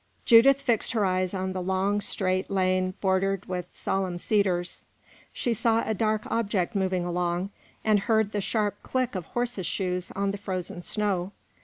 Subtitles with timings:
[0.25, 4.83] Judith fixed her eyes on the long, straight lane bordered with solemn cedars;
[5.31, 7.51] she saw a dark object moving along,
[7.85, 11.33] and heard the sharp click of horses' shoes on the frozen snow.